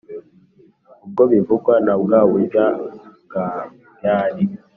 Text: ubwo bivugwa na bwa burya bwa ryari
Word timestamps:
ubwo 1.05 1.23
bivugwa 1.31 1.73
na 1.85 1.95
bwa 2.01 2.19
burya 2.29 2.65
bwa 3.23 3.47
ryari 3.95 4.43